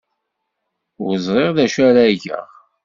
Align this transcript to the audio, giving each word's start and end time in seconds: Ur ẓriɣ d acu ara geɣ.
Ur 1.03 1.13
ẓriɣ 1.25 1.51
d 1.57 1.59
acu 1.65 1.79
ara 1.87 2.05
geɣ. 2.21 2.45